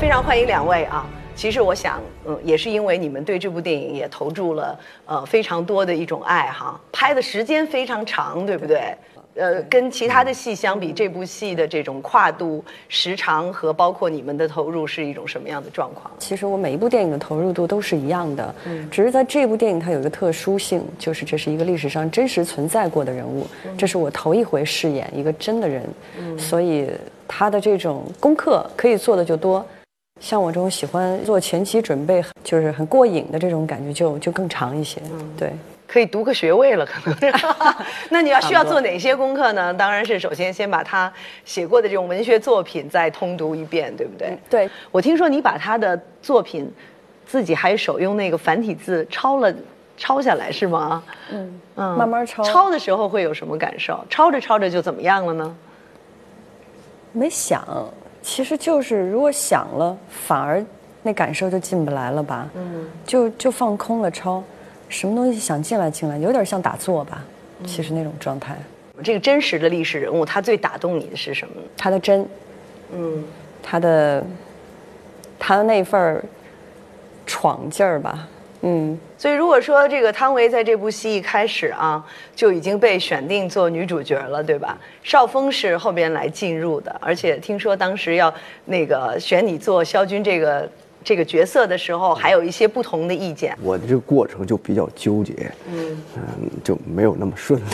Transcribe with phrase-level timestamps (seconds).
[0.00, 1.06] 非常欢迎两位啊！
[1.36, 8.94] 其实我想，嗯，也是因为你们对这部电影也投注了呃非常多的一种爱哈，拍的时间非常长，对不对？
[9.34, 16.10] 呃，跟其他的戏相比，这部戏的这种跨度、时长和包括你们的投入是一种什么样的状况？
[16.18, 23.46] 其实我每一部电影的投入度都是一样的，嗯只是在这部电影它有一个特殊性，就是这是一个历史上真实存在过的人物，
[23.76, 25.86] 这是我头一回饰演一个真的人，
[26.18, 26.90] 嗯所以
[27.28, 29.62] 他的这种功课可以做的就多。
[30.20, 35.00] 像我这种喜欢做前期准备，就是很过瘾的这种感觉，就就更长一些。
[35.36, 35.50] 对，
[35.88, 37.32] 可以读个学位了，可能。
[38.10, 39.72] 那你要需要做哪些功课呢？
[39.72, 41.10] 当然是首先先把他
[41.44, 44.38] 写过的这种文学作品再通读一遍，对不对？
[44.48, 44.70] 对。
[44.90, 46.70] 我听说你把他的作品
[47.26, 49.52] 自己还手用那个繁体字抄了
[49.96, 51.02] 抄下来，是吗？
[51.32, 52.42] 嗯嗯，慢慢抄。
[52.42, 54.04] 抄的时候会有什么感受？
[54.10, 55.56] 抄着抄着就怎么样了呢？
[57.12, 57.66] 没想。
[58.22, 60.64] 其实就是如果想了，反而
[61.02, 62.48] 那感受就进不来了吧？
[62.54, 64.42] 嗯，就就放空了抄，
[64.88, 67.24] 什么东西想进来进来，有点像打坐吧。
[67.66, 68.56] 其实那种状态。
[69.02, 71.54] 这个真实的历史人物，他最打动你的是什么？
[71.76, 72.26] 他的真，
[72.92, 73.24] 嗯，
[73.62, 74.24] 他的
[75.38, 76.24] 他的那份儿
[77.26, 78.28] 闯劲儿吧。
[78.62, 82.04] 嗯，所以如果说这个汤唯在这部戏一开始啊
[82.36, 84.76] 就已经被选定做女主角了，对吧？
[85.02, 88.32] 邵峰是后边来进入的，而且听说当时要
[88.66, 90.70] 那个选你做肖军这个
[91.02, 93.56] 这个角色的时候，还有一些不同的意见。
[93.62, 95.34] 我的这个过程就比较纠结，
[95.72, 97.64] 嗯嗯，就没有那么顺利。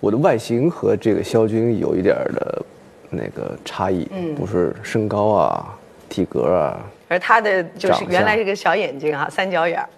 [0.00, 2.62] 我的外形和这个肖军有一点的
[3.08, 4.04] 那个差异，
[4.36, 5.74] 不是身高啊、
[6.10, 6.78] 体格啊。
[7.14, 9.88] 而他的就是原来是个小眼睛哈，三角眼儿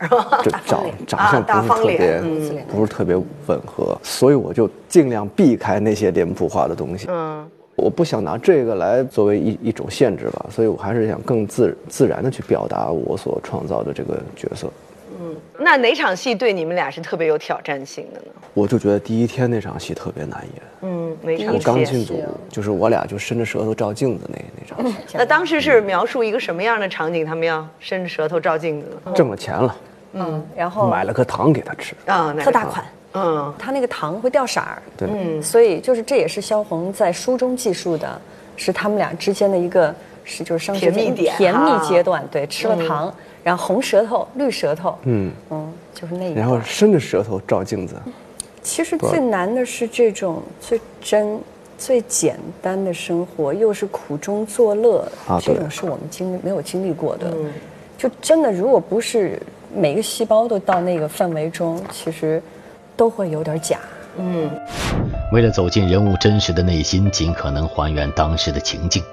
[0.45, 0.61] 是吧？
[0.67, 2.23] 长长相不是特别，
[2.69, 7.07] 不是特别吻合，所以我就尽量避开那些脸谱化的东西。
[7.09, 14.71] 嗯，我不想拿这个来作为一一种限制吧，所以我还是想更自自然的去表达我所创造的这个角色。
[15.27, 18.27] 嗯，那哪场戏对你们俩是特别有挑战性的呢？
[18.55, 20.63] 我就觉得第一天那场戏特别难演。
[20.83, 21.57] 嗯，哪场戏？
[21.57, 24.97] 我刚进组，就是我俩就伸着舌头照镜子那那场戏。
[25.19, 27.25] 那当时是描述一个什么样的场景？
[27.27, 28.87] 他们要伸着舌头照镜子？
[29.15, 29.77] 挣了钱了，
[30.13, 32.85] 嗯，然后买了颗糖给他吃啊，特大款，
[33.15, 38.21] 嗯，他那个糖会掉色儿，对，嗯，所以就是这也是萧红在书中记述的，
[38.57, 39.95] 是他们俩之间的一个
[40.27, 43.15] 是就是甜蜜点，甜蜜阶段，对，吃了糖。
[43.43, 46.35] 然后红舌头、绿舌头，嗯嗯，就是那。
[46.35, 47.95] 然后伸着舌头照镜子。
[48.61, 51.39] 其实最难的是这种最真、
[51.79, 55.09] 最简单的生活，又是苦中作乐，
[55.41, 57.33] 这种是我们经历没有经历过的。
[57.97, 59.41] 就真的，如果不是
[59.73, 62.43] 每个细胞都到那个范围中，其实
[62.97, 63.79] 都会有点假。
[64.17, 64.51] 嗯。
[65.33, 69.05] 为了走进人物真实的内心，尽可能还原当时的情境，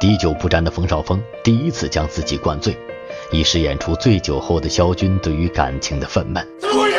[0.00, 2.74] 滴酒不沾的冯绍峰第一次将自己灌醉。
[3.30, 6.42] 以饰演出醉酒后的萧军对于感情的愤懑。
[6.58, 6.96] 怎么回事？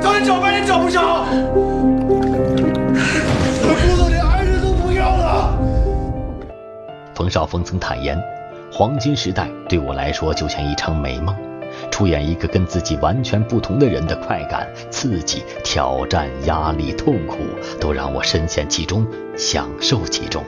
[0.00, 1.26] 找你找半天找不着，
[3.62, 5.58] 我骨头连爱人都不要了。
[7.14, 8.18] 冯绍峰曾坦言
[8.72, 11.36] ：“黄金时代对我来说就像一场美梦，
[11.90, 17.36] 出演一个跟自己完全不同的人的快感、刺激、挑战、压力、痛苦，
[17.78, 20.42] 都让我深陷其中，享受其中。”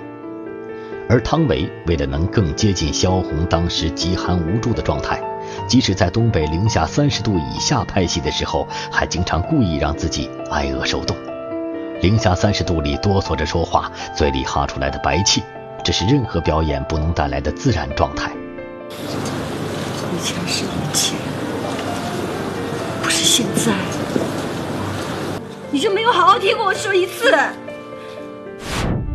[1.09, 5.19] 而汤唯为了能更接近萧红当时极寒无助的状态，
[5.67, 11.17] 即使在东北零下三十度以下拍戏的时候，还经常故意让自己挨饿受冻。
[12.03, 15.43] 零下三十度里哆嗦着说话，嘴里哈出来的白气，
[15.83, 18.31] 这是任何表演不能带来的自然状态。
[18.91, 21.17] 以前是以前，
[23.03, 23.73] 不是现在。
[25.71, 27.33] 你就没有好好听过我说一次？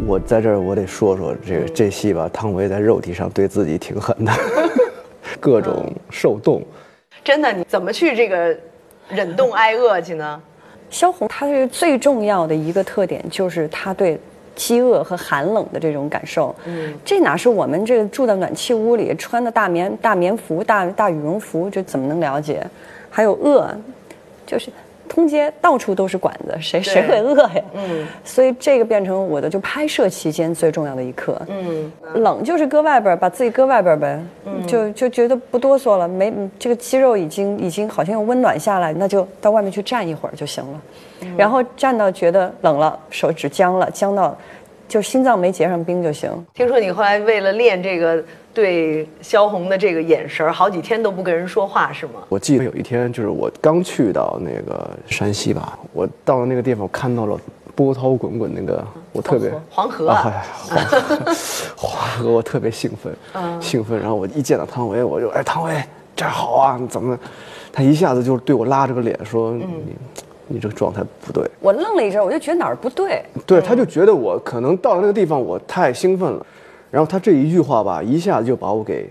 [0.06, 2.30] 我在这儿，我得说说这个这戏吧。
[2.34, 4.32] 汤唯在肉体上对自己挺狠的，
[5.40, 6.62] 各种受冻。
[7.24, 8.56] 真的，你怎么去这个
[9.10, 10.42] 忍冻挨饿去呢？
[10.90, 14.20] 萧红，她这个最重要的一个特点就是她对
[14.56, 16.54] 饥饿和寒冷的这种感受。
[16.66, 22.66] 嗯，这哪是我们这个住在暖气屋里穿的大棉大棉服、大大羽绒服，这怎么能了解？
[23.10, 23.74] 还有饿，
[24.46, 24.70] 就是。
[25.14, 27.64] 通街到处都是馆子，谁谁会饿呀？
[27.76, 31.40] 嗯，所以这个变成我的就拍摄期间最重要的一刻。
[31.48, 34.20] 嗯，冷就是搁外边，把自己搁外边呗。
[34.46, 40.82] 嗯，就就觉得不哆嗦了，没这个肌肉已经已经好像温暖下来，那就到外面去站一会儿就行了。
[41.38, 44.36] 然后站到觉得冷了，手指僵了，僵到
[44.88, 46.30] 就心脏没结上冰就行。
[46.54, 48.24] 听说你后来为了练这个。
[48.54, 52.22] 对萧红的这个眼神好几天都不跟人说话，是吗？
[52.30, 57.36] 我记得有一天，就是我刚去到那个山西吧，我到了那个地方，我看到了
[57.74, 61.34] 波涛滚滚那个，我特别黄河啊，黄河，
[61.76, 63.12] 黄河，我特别兴奋，
[63.60, 64.00] 兴奋。
[64.00, 65.74] 然后我一见到汤唯，我就哎，汤唯
[66.16, 67.18] 这儿好啊，怎么？
[67.72, 69.66] 他一下子就对我拉着个脸说：“你，
[70.48, 73.24] 你这个状态不对。”我愣了一阵，我就觉得哪儿不对。
[73.46, 76.46] 对，他就觉得我可能到了那个地方，我太兴奋了。
[76.92, 79.10] 然后他这一句话吧，一下子就把我给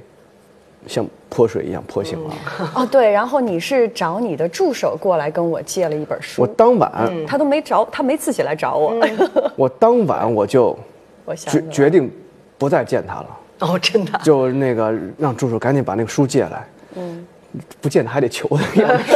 [0.87, 2.35] 像泼水一样泼醒了。
[2.77, 3.11] 哦，对。
[3.11, 6.43] 然后你是找你的助手过来跟我借了一本书。
[6.43, 8.95] 我当晚他都没找，他没自己来找我。
[9.57, 10.79] 我当晚我就
[11.37, 12.11] 决决定
[12.59, 13.39] 不再见他了。
[13.61, 14.21] 哦，真的。
[14.23, 16.67] 就那个让助手赶紧把那个书借来。
[16.95, 17.27] 嗯。
[17.83, 19.15] 不见他还得求那个书，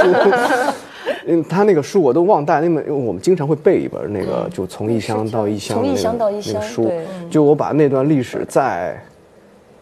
[1.26, 6.90] 嗯，他那个书我都忘带，因为我们经常会背一本那个，就从异乡到异乡的那个书，
[7.28, 8.96] 就我把那段历史再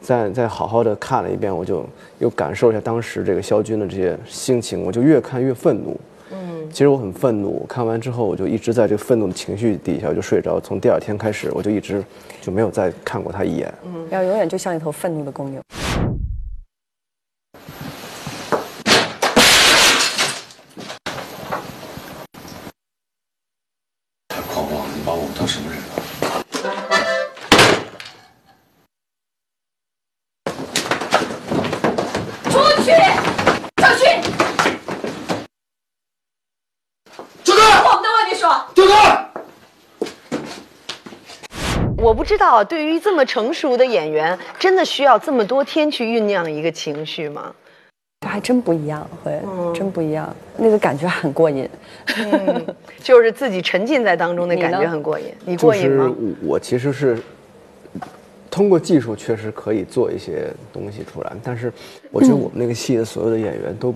[0.00, 1.84] 再再好好的看了一遍，我就
[2.18, 6.00] 又感受一下当时这个萧军的这些心情，我就越看越愤怒。
[6.32, 12.02] 嗯，其实我很愤怒，看完之后我就一直在这个愤怒的情绪底下就睡着，从第二天开始我就一直
[12.40, 13.72] 就没有再看过他一眼。
[13.84, 15.60] 嗯，要永远就像一头愤怒的公牛。
[42.04, 47.50] 我不知道，对于这么成熟的演员，真的需要这么多天去酝酿一个情绪吗？
[48.20, 49.40] 这还真不一样，会
[49.74, 51.66] 真不一样，那个感觉很过瘾。
[52.18, 52.66] 嗯，
[53.02, 55.32] 就是自己沉浸在当中的感觉很过瘾。
[55.46, 56.14] 你过瘾吗？
[56.42, 57.18] 我其实是
[58.50, 61.72] 通过技术确实可以做一些东西出来，但是
[62.10, 63.94] 我觉得我们那个戏的所有的演员都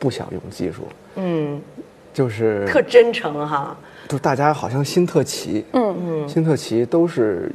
[0.00, 0.82] 不想用技术。
[1.14, 1.62] 嗯，
[2.14, 3.76] 就是特真诚哈。
[4.08, 7.50] 就大家好像心特齐，嗯嗯，心特齐都是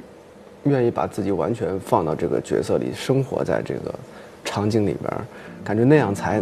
[0.63, 3.93] 愿意把自己完全放到这个角色里，生活在这个
[4.43, 5.11] 场景里边，
[5.63, 6.41] 感觉那样才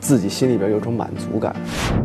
[0.00, 1.56] 自己心里边有种满足感。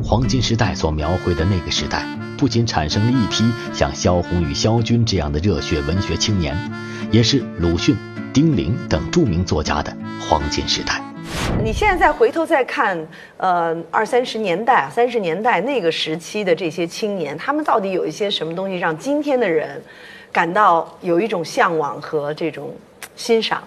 [0.04, 2.04] 黄金时代所描绘的那个时代，
[2.38, 6.58] 不仅产生了一批像萧红与萧军这样的热血文学青年，
[7.12, 7.96] 也是鲁迅、
[8.34, 11.13] 丁玲等著名作家的黄金时代。
[11.64, 12.98] 你现在再回头再看，
[13.38, 19.82] 呃，二三十年代、三十年代那个时期的这些青年，他们到底有一些什么东西让今天的人
[20.30, 22.76] 感到有一种向往和这种
[23.16, 23.64] 欣赏？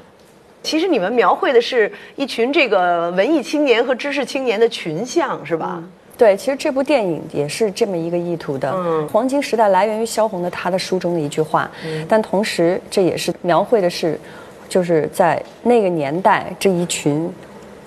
[0.63, 5.83] 其实你们描绘的是一群这个文艺青年和知识青年的群像，是吧？
[6.19, 8.71] 对，其实这部电影也是这么一个意图的。
[8.75, 11.71] 嗯，黄金时代来源于萧红的她的书中的一句话，
[12.07, 14.21] 但同时这也是描绘的是，
[14.69, 17.33] 就是在那个年代这一群。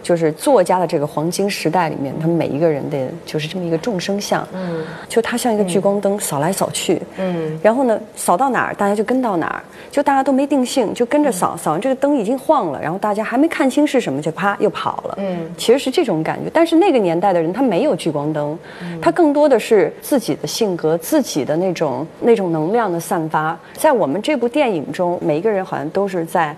[0.01, 16.49] 就是作家的这个黄金时代里面，他们每一个人的就是这么一个众生相，嗯，就他像一个聚光灯扫来扫去，嗯，然后呢，扫到哪儿大家就跟到哪儿，就大家都没定性，就跟着扫，扫完这个灯已经晃了，然后大家还没看清是什么，就啪又跑了，嗯，其实是这种感觉。
[16.53, 18.57] 但是那个年代的人他没有聚光灯，
[19.01, 23.57] 他更多的是自己的性格、自己的那种那种能量的散发。
[23.73, 26.55] 在我们这部电影中，每一个人好像都是在。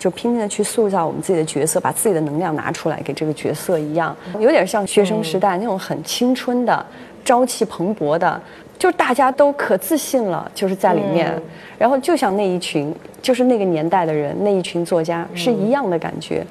[0.00, 6.86] 就拼命的去塑造我们自己的角色，把自己的能量拿出来给这个角色一样，有点像学生时代那种很青春的、
[7.22, 8.40] 朝气蓬勃的，
[8.78, 11.30] 就大家都可自信了，就是在里面。
[11.78, 16.42] 然后就像那一群，就是那个年代的人，那一群作家是一样的感觉。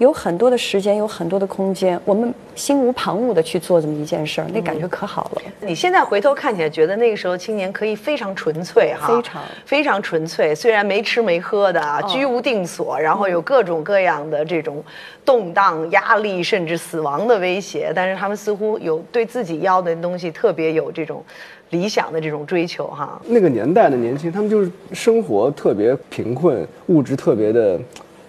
[0.00, 5.42] 有很多的时间，有很多的空间，我们心无旁骛的去做这么一件事儿，那感觉可好了。
[5.60, 10.54] 你现在回头看起来，觉得那个时候青年可以非常纯粹哈，非常非常纯粹。
[10.54, 14.82] 虽然没吃没喝的，居无定所，然后有各种各样的这种
[15.22, 21.22] 动荡、压力，甚至死亡的威胁，但是他们似乎有对自己要的东西特别有这种
[21.68, 23.20] 理想的这种追求哈。
[23.26, 27.78] 那个年代的年轻，他们就是生活特别贫困，物质特别的。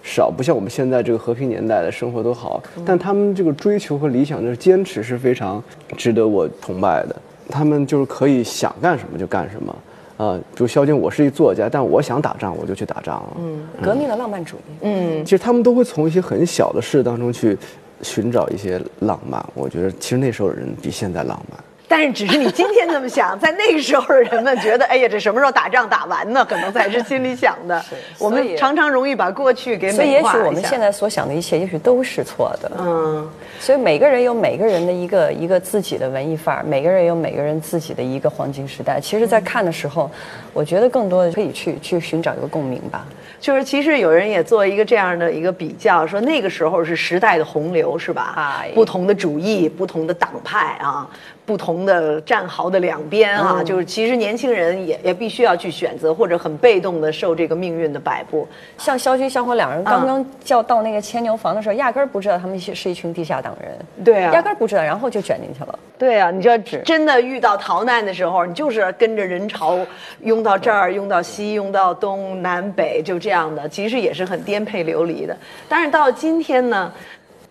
[0.02, 5.62] 少不像我们现在这个和平年代的生活都好，但他们这个追求和理想的坚持是非常
[5.96, 7.16] 值得我崇拜的。
[7.48, 9.76] 他们就是可以想干什么就干什么，
[10.16, 13.36] 啊，比如萧军，我是一作家，但我想打仗我就去打仗了。
[13.38, 14.60] 嗯，革命的浪漫主义。
[14.82, 17.56] 嗯，其实他们都会从一些很小的事当中去
[18.00, 19.44] 寻找一些浪漫。
[19.54, 21.60] 我觉得其实那时候人比现在浪漫。
[21.92, 26.42] 但是只是你今天这么想，在那个时候人们觉得，哎呀，这什么时候打仗打完呢？
[26.42, 27.84] 可能才是心里想的。
[28.18, 32.72] 我们常常容易把过去给美化所以也许我们现在所想的一切，也许都是错的。
[32.78, 33.28] 嗯。
[33.60, 38.98] 所以每个人有每个人的一个一个自己的文艺范儿，每个人有每个人自己的一个黄金时代。
[38.98, 40.10] 其实，在看的时候，
[40.54, 43.04] 我觉得更多的可以去去寻找一个共鸣吧。
[43.38, 48.64] 就是其实有人也做一个这样的一个比较，说那个时候是时代的洪流，是吧？
[48.74, 51.08] 不同的主义，不同的党派啊，
[51.44, 51.72] 不同。
[51.84, 58.46] 的战壕的两边啊，就是其实年轻人也也必须要去选择，或者很被动的受这个命运的摆布。
[58.78, 65.78] 像肖军、肖火两人刚刚叫到那个牵牛房的时候，压根儿不知道他们是一群地下党人，对啊，压根儿不知道，然后就卷进去了。
[65.98, 69.78] 对啊，你就真的遇到逃难的时候，你就是跟着人潮
[70.20, 75.36] 拥到这儿，拥到西，拥到东南北，就这样的，其实也是很颠沛流离的。
[75.68, 76.92] 但是到今天呢？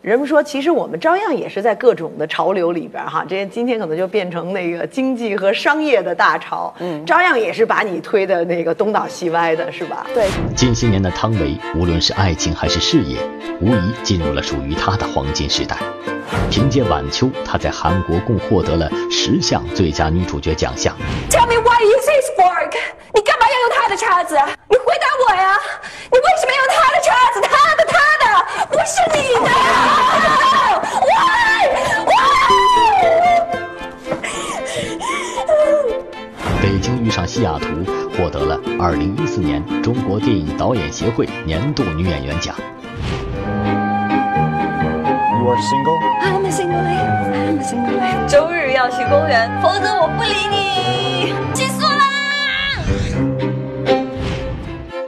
[0.01, 10.08] 人们说，其实我们照样也是在各种的潮流里边哈，这今天可能就变成那个经济和商业的大潮，嗯，照样也是把你推的那个东倒西歪的，是吧？
[10.12, 10.27] 对。
[10.55, 13.20] 近些年的汤唯，无论是爱情还是事业，
[13.62, 15.77] 无疑进入了属于她的黄金时代。
[16.50, 20.96] 凭借《晚秋》，她在韩国共获得了十项最佳女主角奖项。
[21.29, 22.74] Tell me why you say fork？
[23.13, 24.36] 你干嘛要用他的叉子？
[24.67, 25.60] 你回答我呀！
[26.12, 27.41] 你为什么用他的叉子？
[27.41, 29.90] 他的，他的，不是你的。
[36.62, 37.65] 北京遇上西雅图
[38.17, 42.55] 获得了二零一四年中国电影导演协会年度女演员奖。
[45.39, 45.98] You are single?
[46.21, 46.83] I'm a single.
[46.83, 48.27] I'm a single.
[48.27, 51.33] 周日要去公园，否则我不理你。
[51.53, 51.98] 结束啦！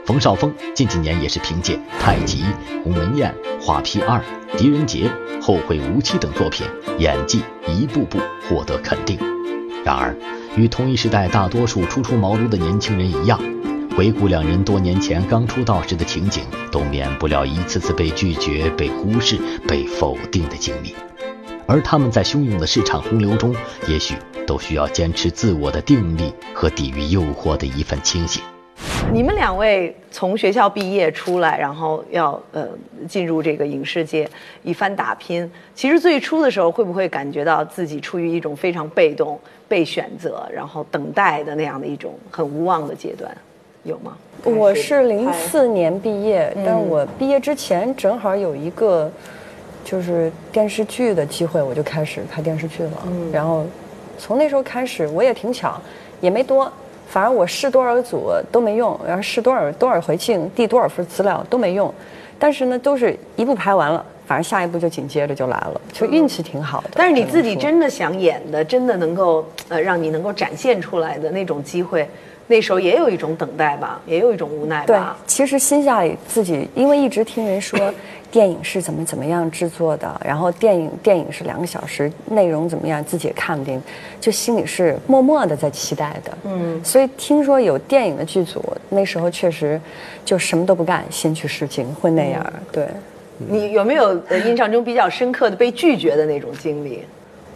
[0.04, 2.42] 冯绍峰近几年也是凭借《太极》
[2.82, 3.32] 《鸿门宴》
[3.64, 4.18] 《画皮二》
[4.58, 5.10] 《狄仁杰》
[5.42, 6.66] 《后会无期》等作品，
[6.98, 9.18] 演技一步步获得肯定。
[9.82, 10.14] 然而，
[10.54, 13.40] 与同一时代大多数初出茅庐的年轻人一样，
[13.96, 20.94] 回顾两人多年前刚出道时的情景，都免不了一次次被拒绝、被忽视、被否定的经历。
[21.66, 23.56] 而他们在汹涌的市场洪流中，
[23.88, 24.14] 也许
[24.46, 28.42] 都需要坚持自我的定力和抵御诱惑的一份清醒。
[29.12, 32.68] 你们两位从学校毕业出来，然后要呃
[33.08, 34.28] 进入这个影视界
[34.62, 35.48] 一番打拼。
[35.74, 43.30] 其实最初的时候，会不会感觉到自己处于一种非常被动、被选择，然后等待的那样的一种很无望的阶段？
[43.84, 44.16] 有吗？
[44.42, 49.10] 我是零四年毕业，但是我毕业之前正好有一个
[49.84, 53.08] 就是电视剧的机会，我就开始拍电视剧了。
[53.32, 53.64] 然后
[54.18, 55.80] 从那时候开始，我也挺巧，
[56.20, 56.72] 也没多。
[57.06, 61.92] 反正我试多少个组都没用，然后试多少多少回镜，递多少份资料都没用，
[62.38, 66.90] 但是呢，都是一步拍完了，反正下一步就紧接着就来了，就运气挺好的。
[66.94, 72.08] 但是你自己真的想演的，真的能够呃让你能够展现出来的那种机会，
[72.46, 74.86] 那时候也有一种等待吧，也有一种无奈吧。
[74.86, 77.78] 对，其实心下里自己因为一直听人说。
[78.34, 80.20] 电影是怎么怎么样制作的？
[80.24, 83.04] 然后电影电影是两个小时，内容怎么样？
[83.04, 83.80] 自己也看不定，
[84.20, 86.36] 就心里是默默的在期待的。
[86.42, 89.80] 嗯，所以听说有电影的剧组，那时候确实
[90.24, 92.44] 就什么都不干，先去试镜，会那样。
[92.72, 92.88] 对，
[93.38, 97.04] 你有没有印象中比较深刻的被拒绝的那种经历？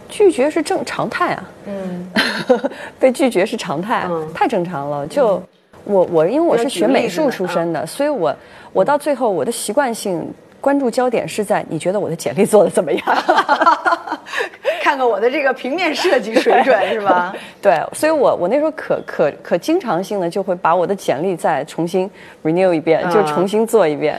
[0.09, 1.43] 拒绝是正常态啊。
[1.67, 2.09] 嗯，
[2.99, 5.07] 被拒绝是常态，太正常了。
[5.07, 5.41] 就
[5.85, 8.35] 我我因为我是学美术出身的，所以我
[8.73, 10.27] 我到最后我的习惯性。
[10.61, 13.03] 关注焦点是在你觉得我的简历做的怎么样？
[14.81, 17.33] 看看我的这个平面设计水准是吧？
[17.61, 22.09] 对，所以我我那时候可可可经常性的就会把我的简历再重新
[22.43, 24.15] renew 一遍，就重新做一遍。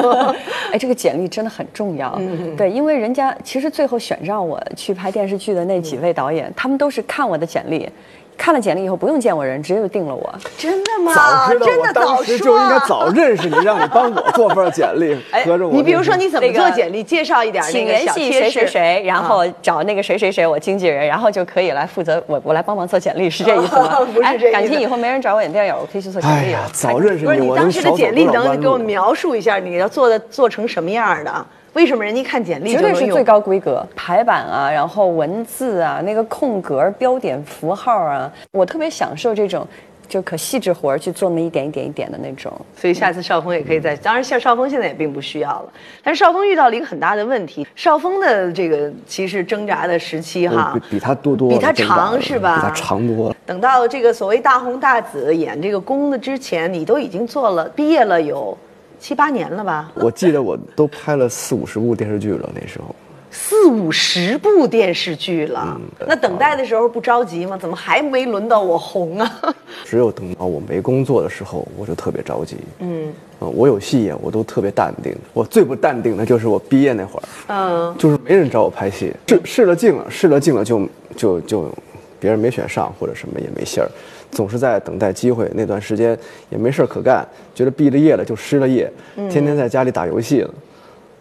[0.72, 2.20] 哎，这个简历真的很重要。
[2.56, 7.88] 对，因为人家其实最后选上我去拍电视剧的那几位导演，他们都是看我的简历。
[8.36, 10.34] 看了简历以后不用见我人，直接就定了我。
[10.58, 11.14] 真的吗？
[11.14, 15.14] 早知道我当时就应该早认识你，让你帮我做份简历。
[15.44, 15.72] 合着我。
[15.72, 17.02] 你比如说你怎么做简历？
[17.02, 18.30] 介绍一点那个小贴士。
[18.30, 24.00] 请联系谁谁谁，然后找那个谁谁谁我经纪人，然后就可以来负责我我来帮忙做简历，是这意思吗？
[24.12, 24.52] 不是这意思。
[24.52, 26.34] 感情以后没人找我演电影，我可以去做简历。
[26.34, 31.46] 哎呀，早认识你，你当时的简历能给我描述一下，你要做的做成什么样的？
[31.74, 39.66] 为什么人家看简历绝对是最高规格排版啊，然后文字啊，那个空格、标点符号啊，我特别享受这种，
[40.06, 42.52] 就可细致活儿去做那么一点一点一点的那种。
[42.76, 45.72] 所以下次邵峰也可以在，当然像邵峰现在也并不需要了，
[46.04, 52.54] 但是邵峰遇到了一个很大的问题，邵峰的这个其实挣扎的时期哈，比他多多，比他长是吧？
[52.54, 53.36] 比他长多了。
[53.44, 58.56] 等到这个所谓大红大紫演这个宫的之前，你都已经做了毕业了有。
[59.04, 59.92] 七八年了吧？
[59.96, 62.96] 我记得我都拍了四五十部电视剧了，那时候。
[63.30, 67.58] 四五十部电视剧了，那等待的时候不着急吗？
[67.60, 69.54] 怎么还没轮到我红啊？
[69.84, 72.56] 只有等到我没工作的时候，我就特别着急。
[72.78, 75.14] 嗯，我有戏演，我都特别淡定。
[75.34, 81.70] 我最不淡定的就是我毕业那会儿，嗯，就是没人找我拍戏，试试了镜了，试了镜了就就就，
[82.18, 83.90] 别人没选上或者什么也没信儿。
[84.34, 86.18] 总是在等待机会，那段时间
[86.50, 88.92] 也没事可干，觉得毕了业了就失了业，
[89.30, 90.52] 天天在家里打游戏了，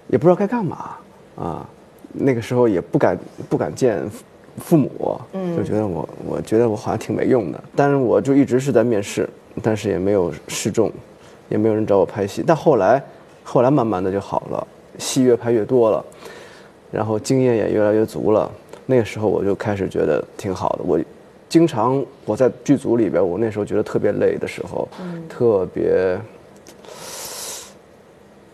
[0.07, 0.95] 也不知道该干嘛
[1.35, 1.69] 啊。
[2.11, 3.17] 那个时候也不敢
[3.49, 4.03] 不敢见
[4.57, 5.19] 父母，
[5.57, 9.27] 就觉得我我觉得我好像挺没用的，但是我就一直是在面试，
[9.61, 10.91] 但是也没有试中，
[11.49, 12.43] 也没有人找我拍戏。
[12.45, 13.01] 但后来，
[13.43, 14.67] 后来慢慢的就好了，
[14.99, 16.05] 戏越拍越多了，
[16.91, 18.51] 然后经验也越来越足了。
[18.85, 20.83] 那个时候我就开始觉得挺好的。
[20.85, 20.99] 我
[21.53, 24.89] 经常我在剧组里边，我那时候觉得特别累的时候，
[25.29, 26.19] 特别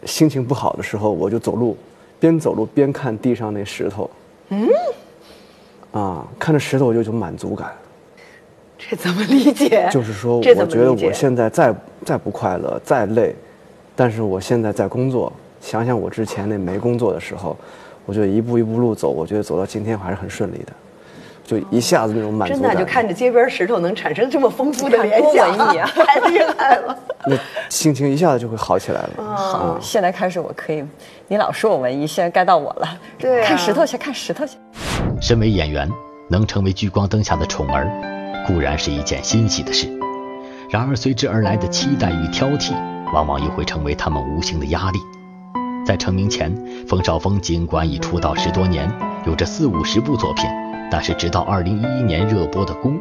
[0.03, 1.77] 心情不好的时候，我就走路，
[2.19, 4.09] 边走路边看地上那石头。
[4.49, 4.67] 嗯。
[5.93, 7.71] 啊，看着石头我就有种满足感。
[8.77, 9.87] 这怎么理解？
[9.89, 11.73] 就是说，我觉得我现在再
[12.05, 13.33] 再不快乐、再累，
[13.95, 15.31] 但是我现在在工作。
[15.61, 17.55] 想想我之前那没工作的时候，
[18.05, 20.73] 我觉得一步一步路走，我觉得走到今天还是很顺利的。
[21.49, 22.69] 就一下子那种满足感。
[22.69, 26.95] 真的，就看着街边石头能产生这么丰富的联想， 太厉害了。
[27.25, 27.35] 那
[27.69, 29.35] 心情一下子就会好起来了。
[29.35, 30.83] 好，现在开始我可以，
[31.27, 32.87] 你老说我文艺，现在该到我了。
[33.17, 34.57] 对，看石头去，看石头去。
[35.19, 35.89] 身为演员，
[36.29, 37.89] 能成为聚光灯下的宠儿，
[38.45, 39.87] 固然是一件欣喜的事。
[40.69, 42.73] 然而随之而来的期待与挑剔，
[43.11, 44.99] 往往又会成为他们无形的压力。
[45.83, 46.55] 在成名前，
[46.87, 48.87] 冯绍峰尽管已出道十多年，
[49.25, 50.45] 有着四五十部作品，
[50.91, 52.93] 但是直到二零一一年热播的《宫》，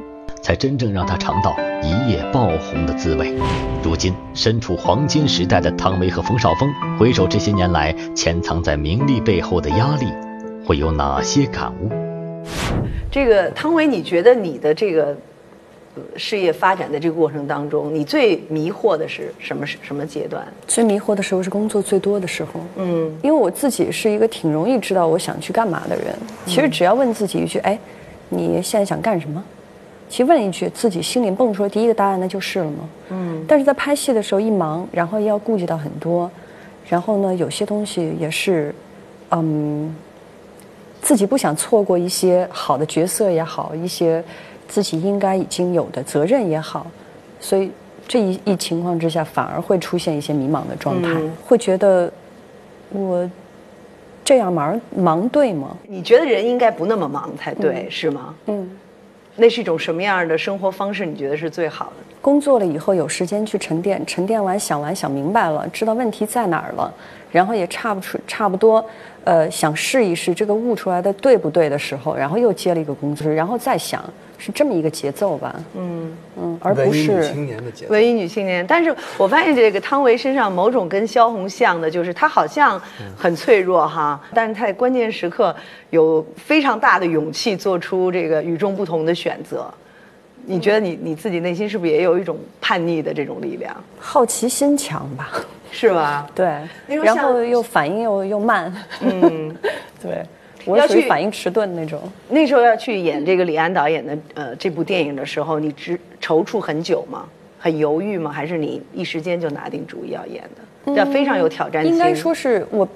[0.42, 3.34] 才真正让他尝到一夜爆红的滋味。
[3.82, 6.68] 如今身处黄金时代的汤唯和冯绍峰，
[6.98, 10.06] 回首这些年来潜藏在名利背后的压力，
[10.66, 11.90] 会有哪些感悟？
[13.10, 15.16] 这个汤唯，你觉得你的这个
[16.16, 19.66] 事业发展的这个过程当中，你最迷惑的是什么？
[19.66, 20.46] 什么阶段？
[20.66, 22.60] 最迷惑的时候是工作最多的时候。
[22.76, 26.14] 嗯，因为我自己是一个挺容易知道我想去干嘛的人。
[26.46, 27.78] 其实只要问自己一句：“哎，
[28.28, 29.42] 你现在想干什么？”
[30.08, 32.88] 其实问一句，自己心里蹦出来第一个答案，那就是了嘛？
[33.10, 33.44] 嗯。
[33.46, 36.30] 但是在拍戏的时候一忙，然后要顾及到很多，
[36.88, 38.74] 然后呢，有些东西也是，
[39.30, 39.94] 嗯。
[41.00, 44.22] 自己不想错过一些好的角色也好，一些
[44.68, 46.86] 自己应该已经有的责任也好，
[47.40, 47.72] 所以
[48.06, 51.10] 这一一情况之下，反而会出现一些迷茫的状态，
[51.44, 52.12] 会觉得
[52.90, 53.28] 我
[54.24, 55.76] 这样忙忙对吗？
[55.88, 58.34] 你觉得人应该不那么忙才对，是吗？
[58.46, 58.70] 嗯，
[59.36, 61.06] 那是一种什么样的生活方式？
[61.06, 62.07] 你觉得是最好的？
[62.20, 66.92] 工作了以后有时间去沉淀，沉淀完想完想明白了，知道问题在哪儿了，
[67.30, 68.84] 然后也差不出差不多。
[69.24, 74.02] 呃，想试一试这个悟出来的对不对的时候，然后又接了一个工作，然后再想，
[74.38, 75.54] 是这么一个节奏吧？
[75.74, 77.92] 嗯嗯，而不是文艺女青年的节奏。
[77.92, 82.80] 文艺女青年，但是我发现这个汤唯身上某种跟萧红像的，就是她好像
[83.14, 85.54] 很脆弱哈，但是她在关键时刻
[85.90, 89.70] 有非常大的勇气做出这个与众不同的选择。
[90.46, 93.74] 你觉得你你自己内心是不是也有一种叛逆的这种力量？
[93.98, 95.30] 好奇心强吧？
[95.70, 96.26] 是吧？
[96.34, 96.46] 对，
[96.86, 98.72] 然后又反应又又慢。
[99.02, 99.54] 嗯，
[100.02, 100.24] 对，
[100.64, 102.00] 我属于反应迟钝那种。
[102.28, 107.26] 那时候要去演这个李安导演的呃这部电影的时候，你只踌躇很久吗？
[107.58, 108.32] 很犹豫吗？
[108.32, 110.92] 还是你一时间就拿定主意要演的？
[110.94, 111.92] 要非常有挑战性。
[111.92, 112.88] 应该说是我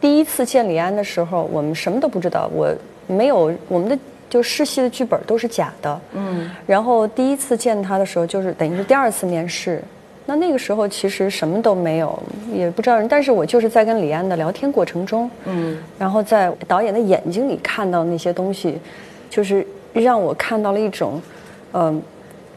[0.00, 2.74] 第一次见李安的时候，我们什么都不知道，我
[3.06, 3.96] 没有我们的。
[4.28, 9.80] 就试戏的剧本都是假的，嗯，然后第一次见他的时候，就是等于是第二次面试，
[10.26, 12.20] 那那个时候其实什么都没有，
[12.52, 18.80] 也不知道人，但是我就是在跟李安的聊天过程中，嗯，然后在导演的眼睛里看到那些东西，
[19.30, 21.22] 就是让我看到了一种，
[21.72, 22.02] 嗯，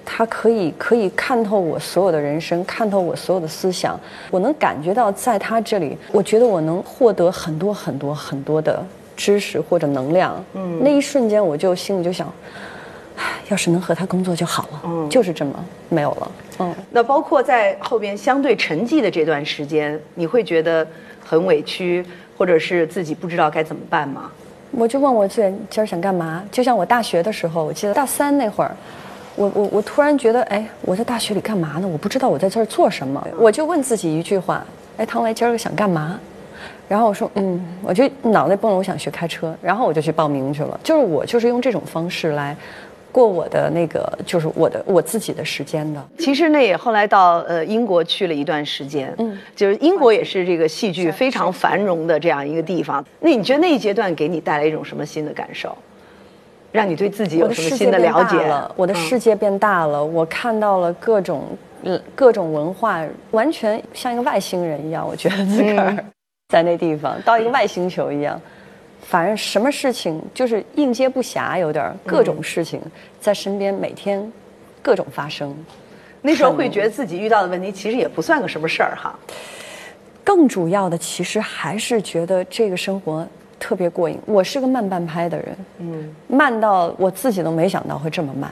[0.04, 3.98] 他可以可以看透我所有的人生，看透我所有的思想，
[4.32, 8.84] 我能感觉到在他这里，我觉得我能获得很多很多很多的。
[9.20, 12.34] 知识或者能量，嗯，那一瞬间我就心里就想，
[13.50, 15.54] 要是能和他工作就好了，嗯，就是这么
[15.90, 16.74] 没有了，嗯。
[16.90, 20.88] 那包括在后边相对沉寂的这段时间，你会觉得
[21.22, 22.06] 很委屈，
[22.38, 24.32] 或者是自己不知道该怎么办吗？
[24.72, 26.42] 我就问我自己今儿想干嘛？
[26.50, 28.72] 就像我大学的时候，我记得大三那会儿，
[29.36, 31.86] 我我我突然觉得，哎，我在大学里干嘛呢？
[31.86, 33.28] 我不知道我在这儿做什么。
[33.38, 36.18] 我就问自己一句话，哎，唐来今儿个想干嘛？
[36.88, 40.80] 然后我说，嗯，我就脑袋蹦了，我想学开车，然后我就去报名去了。
[40.84, 42.56] 就是我就是用这种方式来
[43.12, 46.04] 过我的那个，就是我的我自己的时间的。
[46.18, 53.04] 其实那也后来到呃英国去了一段时间，嗯，就是英国也是这个戏剧非常繁荣的这样一个地方。
[53.20, 55.76] 那你觉得那一阶段给你带来一种什么新的感受？
[56.72, 58.72] 让你对自己有什么新的了解了？
[58.76, 61.46] 我的世界变大了，我看到了各种
[61.82, 65.98] 嗯各种文化，完全像一个外星人一样，我觉得自个儿。
[66.50, 68.42] 在那地方，到一个外星球一样，
[69.04, 72.82] 反正什么事情就是应接不暇，有点各种事情
[73.22, 74.32] 在身边，每天
[74.82, 75.56] 各种发生。
[76.24, 79.14] 那时候会觉得自己遇到的问题其实也不算个什么事儿哈。
[80.24, 83.26] 更主要的，其实还是觉得这个生活
[83.60, 84.18] 特别过瘾。
[84.26, 88.52] 我是个慢半拍的人，嗯，慢到我自己都没想到会这么慢，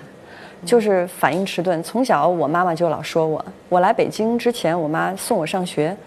[0.64, 1.82] 就是反应迟钝。
[1.82, 5.98] 从小我妈妈就老说我，我来北京之前，我妈送我上学，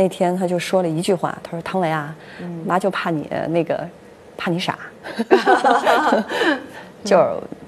[0.00, 2.16] 那天他就说了一句话，他说：“唐维啊，
[2.64, 3.86] 妈就怕你那个，
[4.34, 4.78] 怕你傻。”
[7.04, 7.24] 就是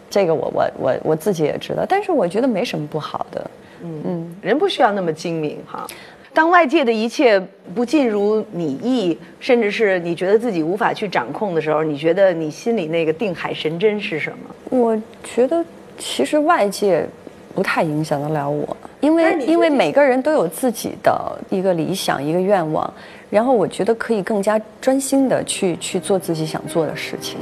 [0.08, 3.50] 这个，我我我我自己也知道，但是我觉得没什么不好的。
[3.82, 5.86] 嗯嗯，人不需要那么精明哈。
[6.32, 7.38] 当外界的一切
[7.74, 14.54] 不尽如你意，甚至是你觉得自己无法去掌控的时候，你觉得你心里那个定海神针是什么？
[14.70, 15.62] 我觉得
[15.98, 17.06] 其实外界
[17.54, 22.94] 不太影响得了我，因为因为每个人都有自己的一个理想、一个愿望，
[23.28, 27.36] 然后我觉得可以更加专心的去去做自己想做的事情。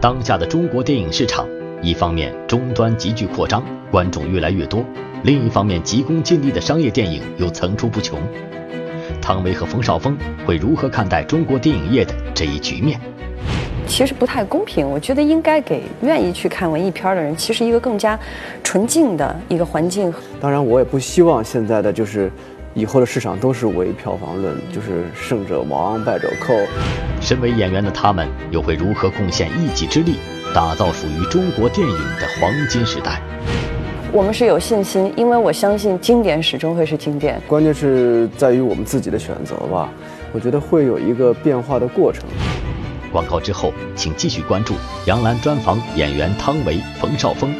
[0.00, 1.48] 当下的中国电影市场，
[1.82, 4.84] 一方面终端急剧扩张，观众越来越多。
[5.24, 8.16] 另一方面，急功近利的商业电影又层出不穷。
[9.20, 13.00] 汤唯和冯绍峰会如何看待中国电影业的这一局面？
[13.86, 18.18] 其实不太公平，我觉得应该给愿意去看文艺片的人，其实一个更加
[18.62, 20.12] 纯净的一个环境。
[20.40, 22.30] 当然，我也不希望现在的就是
[22.72, 26.54] 以后的市场都是唯票房论，就是胜者王，败者寇。
[27.20, 30.16] 身为演员的他们，又会如何贡献一己之力，
[30.52, 33.20] 打造属于中国电影的黄金时代？
[34.12, 37.40] 我们是有信心，因为我相信经典始终会是经典。
[37.46, 39.88] 关键是在于我们自己的选择吧。
[40.32, 42.24] 我觉得会有一个变化的过程。
[43.14, 44.74] 广告之后，请继续关注
[45.06, 47.54] 杨澜专访演员汤唯、冯绍峰，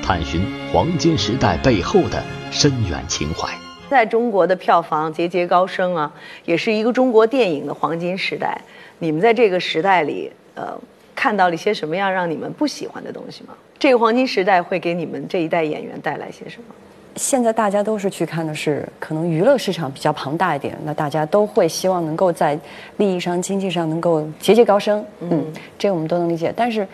[0.00, 0.40] 探寻
[0.72, 3.52] 黄金时代背后的深远情怀。
[3.88, 6.12] 在中国的票房节节高升啊，
[6.44, 8.56] 也是一个中国电影的黄金时代。
[9.00, 10.78] 你们在这个时代里，呃，
[11.12, 13.54] 看到了一些什么样让你们不喜欢的东西吗？
[13.80, 16.74] 这个黄金时代会给你们这一代演员带来些什么？
[17.20, 22.58] 现在大家都是去看的是可能娱乐市场比较庞大一点，那大家都会希望能够在
[22.96, 25.04] 利益上、经济上能够节节高升。
[25.20, 25.44] 嗯，
[25.78, 26.50] 这个我们都能理解。
[26.56, 26.88] 但是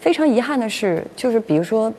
[0.00, 1.90] 非常遗憾的是，就是比如说，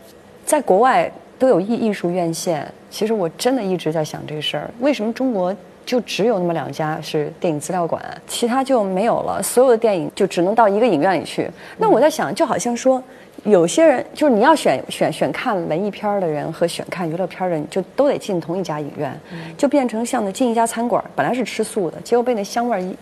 [0.45, 5.53] 在国外都有艺艺术院线，其实我真的一直在想这个事儿：为什么中国
[5.87, 9.41] 就只有那么两家是电影资料馆，其他就没有了？
[9.41, 11.49] 所有的电影就只能到一个影院里去。
[11.79, 13.01] 那我在想，就好像说。
[13.45, 19.15] 有些人就是你要选选选看文艺片的人和选看娱乐片的人，就都得进同一家影院，
[19.55, 22.95] 就变成像那进一家餐馆，本来是吃素的，结果被那香味一，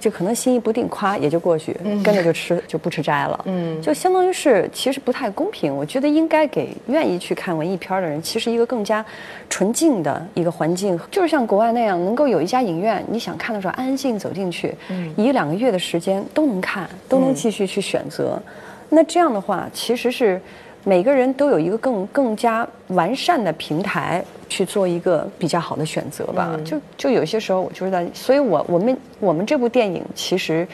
[0.00, 3.40] 就可能心意不定，夸也就过去，跟着就吃就不吃斋了。
[3.44, 5.72] 嗯，就相当于是其实不太公平。
[5.72, 9.04] 我觉得应该给愿意去看文艺片的人，其实一个更加
[9.48, 14.74] 纯净的一个环境，就是像国外那样，能够有一家影院，你想看的时候安安静静走进去，
[15.16, 18.42] 一两个月的时间都能看，都能继续去选择。
[18.90, 20.40] 那这样的话，其实是
[20.84, 26.58] 每个人都有一个更更加完善的平台去做一个比较好的选择吧。
[26.64, 30.66] 就就有些时候，我就是在，所以我我们我们这部电影其实，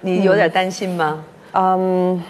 [0.00, 1.24] 你有点担心吗？
[1.52, 2.20] 嗯，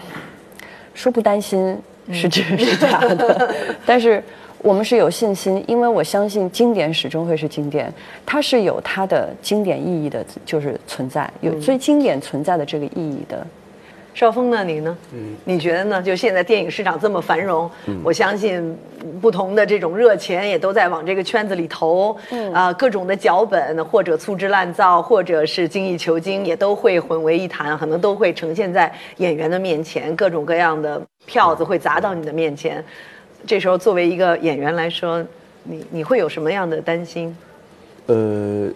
[0.93, 1.77] 说不担心
[2.11, 4.23] 是真是假的， 但是
[4.59, 7.91] 我们是有信心，因为我相信经典始终会是经典，
[8.25, 13.47] 它是有它的经典意义的，就是存在有最经典存在的这个意义的。
[14.13, 14.63] 邵峰呢？
[14.63, 14.97] 你呢？
[15.13, 16.01] 嗯，你觉得呢？
[16.01, 17.69] 就现在电影市场这么繁荣，
[18.03, 18.77] 我相信
[19.21, 22.15] 不同的这种热钱也都在往这个圈子里投。
[22.53, 30.15] 啊，各种的脚本或者粗制滥造，或者是精益求精，也都会混为一谈，可能都会呈现在演员的面前。
[30.15, 32.83] 各种各样的票子会砸到你的面前，
[33.47, 35.23] 这时候作为一个演员来说，
[35.63, 37.35] 你你会有什么样的担心？
[38.07, 38.69] 呃。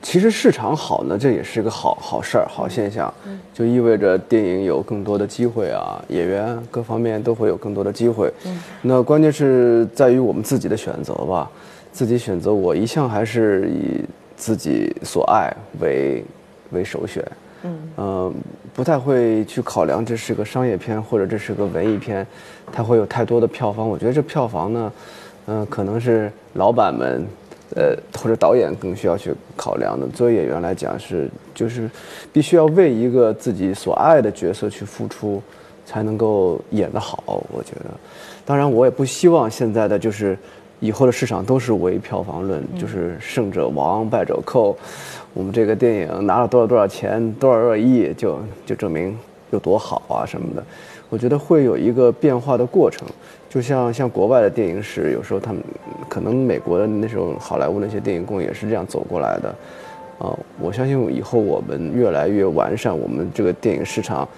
[0.00, 3.12] 其实市场好呢，这也是个好好事儿、好现象，
[3.52, 8.32] 就意味着电影有更多的机会啊，演员各方面都会有更多的机会。
[8.80, 11.50] 那关键是在于我们自己的选择吧，
[11.92, 12.52] 自己选择。
[12.52, 14.04] 我一向还是以
[14.36, 16.24] 自己所爱为
[16.70, 17.24] 为首选，
[17.96, 18.32] 嗯，
[18.72, 22.24] 不太会去考量这是个商业片或者这是个文艺片，
[22.72, 23.86] 它会有太多的票房。
[23.86, 24.92] 我觉得这票房呢，
[25.46, 27.26] 嗯，可能是老板们。
[27.76, 30.06] 呃，或者导演更需要去考量的。
[30.08, 31.90] 作为演员来讲，是就是
[32.32, 35.42] 必须要为一个自己所爱的角色去付出，
[35.84, 37.42] 才能够演得好。
[37.52, 37.90] 我觉得，
[38.44, 40.36] 当然我也不希望现在的就是
[40.80, 44.76] 以后的市场都是唯票房论，就是胜者王，败者寇。
[45.34, 49.16] 我们这个电影拿了多少多少钱，多少多少亿，就就证明
[49.50, 50.64] 有多好啊什么的。
[51.08, 53.06] 我觉得会有一个变化的过程。
[53.48, 55.62] 就像像国外的电影史，有时候他们
[56.06, 59.48] 可能美国的那时候好莱坞那些电影工也是这样走过来的，
[60.18, 64.28] 啊，我相信以后我们越来越完善，我们这个电影市场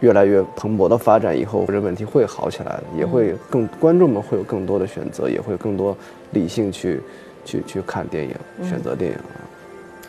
[0.00, 5.96] 越来越蓬勃的发展以后，这个问题会好起来的，也会更观众们会有更多的选择，也会更多
[6.32, 7.00] 理性去
[7.44, 8.34] 去去看电影，
[8.68, 9.16] 选择电影。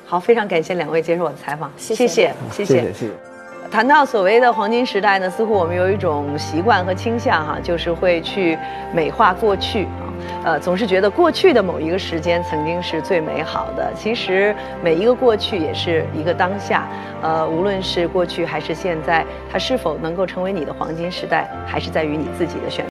[0.07, 2.33] 好，非常感谢两位接受我的采访，谢谢，谢
[2.65, 3.30] 谢，谢谢。
[3.71, 8.59] 谈到所谓的黄金时代呢，似乎我们有一种习惯和倾向哈，就是会去
[8.93, 10.11] 美化过去啊，
[10.43, 13.89] 呃，总是觉得过去的某一个时间曾经是最美好的。
[13.95, 14.53] 其实
[14.83, 16.85] 每一个过去也是一个当下，
[17.21, 22.89] 呃，无论是过去还是现在，它是否能够成为你的黄金时代，还是在于你自己的选择。